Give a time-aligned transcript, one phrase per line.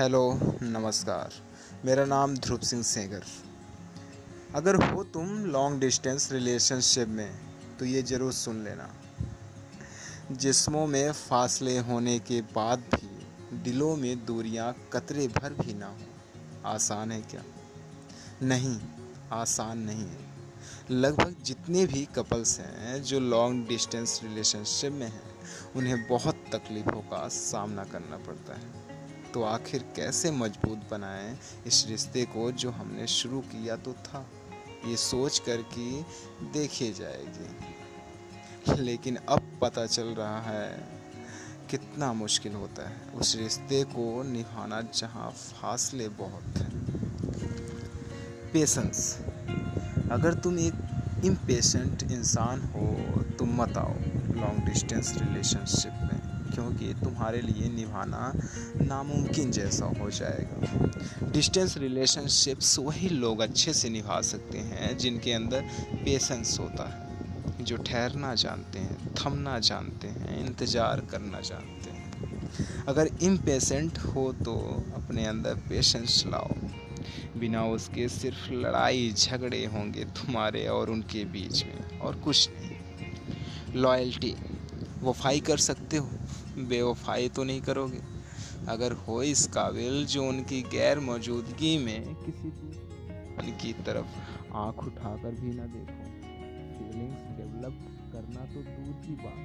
[0.00, 1.30] Hello, नमस्कार।
[1.84, 3.22] मेरा नाम ध्रुव सिंह सेंगर।
[4.54, 7.40] अगर हो तुम लॉन्ग डिस्टेंस रिलेशनशिप में
[7.78, 8.94] तो ये ज़रूर सुन लेना।
[10.32, 13.26] जिस्मों में फासले होने के बाद भी,
[13.56, 15.98] दिलों में दूरियाँ कतरे भर भी ना हो।
[16.66, 17.42] आसान है क्या?
[18.42, 18.80] नहीं,
[19.32, 20.26] आसान नहीं है।
[20.90, 25.40] लगभग जितने भी कपल्स हैं जो लॉन्ग डिस्टेंस रिलेशनशिप में हैं,
[25.76, 28.89] उन्हें बहुत तकलीफ़ों का सामना करना पड़ता है।
[29.34, 34.26] तो आखिर कैसे मज़बूत बनाएँ इस रिश्ते को जो हमने शुरू किया तो था?
[34.86, 36.04] ये सोच कर कि
[36.42, 37.70] देखी जाएगी।
[38.82, 40.88] लेकिन अब पता चल रहा है
[41.70, 46.70] कितना मुश्किल होता है उस रिश्ते को निभाना जहाँ फासले बहुत हैं।
[48.52, 49.18] पेशेंस।
[50.12, 50.74] अगर तुम एक
[51.24, 53.94] इम्पेशेंट इंसान हो तो मत आओ।
[54.34, 55.92] लॉन्ग डिस्टेंस रिलेशनशिप
[56.50, 58.32] क्योंकि तुम्हारे लिए निभाना
[58.82, 65.64] नामुमकिन जैसा हो जाएगा। डिस्टेंस रिलेशनशिप्स वही लोग अच्छे से निभा सकते हैं जिनके अंदर
[65.94, 71.98] पेशेंस होता है, जो ठहरना जानते हैं, थमना जानते हैं, इंतज़ार करना जानते हैं।
[72.88, 74.54] अगर इम्पेशेंट हो तो
[74.94, 76.54] अपने अंदर पेशेंस लाओ।
[77.38, 84.34] बिना उसके सिर्फ़ लड़ाई झगड़े होंगे तुम्हारे और उनके बीच में, और कुछ नहीं। लॉयल्टी
[85.02, 86.10] वफाई कर सकते हो।
[86.68, 88.00] बेवफाई तो नहीं करोगे।
[88.68, 92.48] अगर हो इस काबिल जो उनकी गैर मौजूदगी में किसी
[93.38, 94.06] उनकी तरफ़
[94.54, 96.04] आँख उठाकर भी ना देखो।
[96.76, 97.76] फीलिंग्स डेवलप
[98.12, 99.40] करना तो दूर की बात।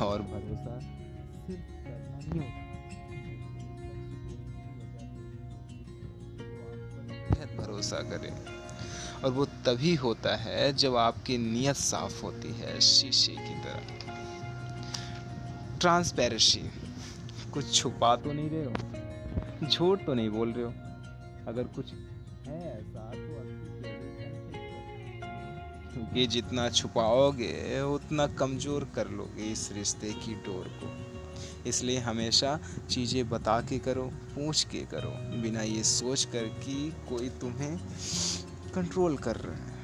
[0.03, 0.52] और भरोसा
[7.83, 13.55] भरोसा करें। और वो तभी होता है जब आपकी नीयत साफ़ होती है शीशे की
[13.62, 14.00] तरह।
[15.80, 16.62] ट्रांसपेरेंसी
[17.53, 19.69] कुछ छुपा तो नहीं रहे हो?
[19.69, 20.72] झूठ तो नहीं बोल रहे हो?
[21.48, 21.92] अगर कुछ
[22.47, 23.31] है ऐसा तो
[25.92, 31.02] क्योंकि जितना छुपाओगे, उतना कमज़ोर कर लोगे इस रिश्ते की डोर को।
[31.67, 32.59] इसलिए हमेशा
[32.91, 35.11] चीज़ें बता के करो, पूछ के करो,
[35.43, 37.78] बिना ये सोच कर कि कोई तुम्हें
[38.75, 39.81] कंट्रोल कर रहा है।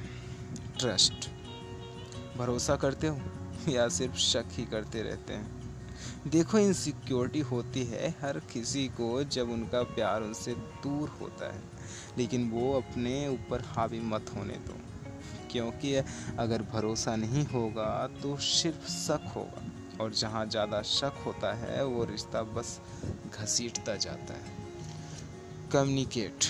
[0.79, 1.29] ट्रस्ट
[2.37, 5.59] भरोसा करते हो या सिर्फ़ शक ही करते रहते हैं?
[6.27, 10.53] देखो इनसिक्योरिटी होती है हर किसी को जब उनका प्यार उनसे
[10.83, 11.61] दूर होता है,
[12.17, 14.77] लेकिन वो अपने ऊपर हावी मत होने दो,
[15.51, 15.95] क्योंकि
[16.39, 19.68] अगर भरोसा नहीं होगा तो सिर्फ़ शक होगा।
[20.01, 22.79] और जहाँ ज़्यादा शक होता है, वो रिश्ता बस
[23.41, 24.57] घसीटता जाता है।
[25.71, 26.45] कम्युनिकेट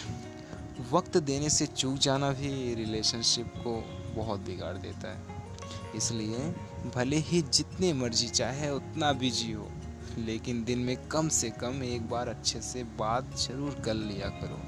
[0.91, 3.83] वक्त देने से चूक जाना भी रिलेशनशिप को
[4.15, 5.37] बहुत बिगाड़ देता है।
[5.95, 6.37] इसलिए
[6.95, 9.69] भले ही जितने मर्ज़ी चाहे, उतना बिज़ी हो,
[10.17, 14.59] लेकिन दिन में कम से कम एक बार अच्छे से बात ज़रूर कर लिया करो।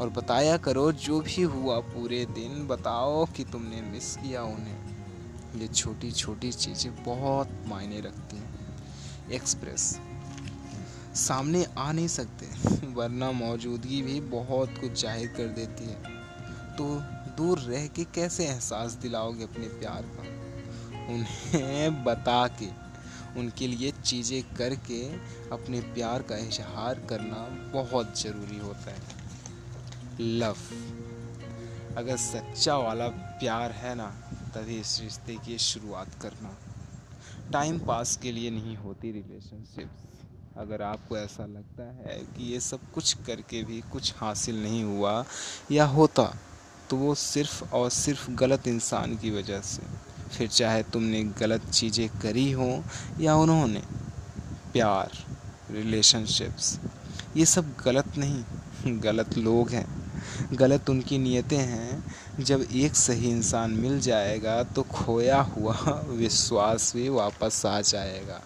[0.00, 4.97] और बताया करो, जो भी हुआ पूरे दिन, बताओ कि तुमने मिस किया उन्हें।
[5.56, 9.98] ये छोटी छोटी चीज़ें बहुत मायने रखती हैं। एक्सप्रेस
[11.14, 12.46] सामने आ नहीं सकते,
[12.86, 16.16] वरना मौजूदगी भी बहुत कुछ ज़ाहिर कर देती है।
[16.76, 16.84] तो
[17.36, 20.22] दूर रह के कैसे एहसास दिलाओगे अपने प्यार का?
[21.14, 22.68] उन्हें बता के,
[23.40, 25.02] उनके लिए चीज़ें करके
[25.52, 29.00] अपने प्यार का इजहार करना बहुत ज़रूरी होता है।
[30.20, 30.56] लव
[31.96, 34.14] अगर सच्चा वाला प्यार है ना
[34.58, 36.56] तभी इस रिश्ते की शुरुआत करना।
[37.52, 42.90] टाइम पास के लिए नहीं होती रिलेशनशिप्स अगर आपको ऐसा लगता है कि ये सब
[42.94, 45.24] कुछ करके भी कुछ हासिल नहीं हुआ
[45.72, 46.24] या होता
[46.90, 49.82] तो वो सिर्फ़ और सिर्फ़ गलत इंसान की वजह से।
[50.36, 52.84] फिर चाहे तुमने गलत चीज़ें करी हो
[53.20, 53.82] या उन्होंने,
[54.72, 55.12] प्यार
[55.70, 56.78] रिलेशनशिप्स
[57.36, 58.44] ये सब गलत नहीं,
[59.00, 59.86] गलत लोग हैं।
[60.52, 65.74] गलत उनकी नीयतें हैं। जब एक सही इंसान मिल जाएगा तो खोया हुआ
[66.08, 68.42] विश्वास भी वापस आ जाएगा।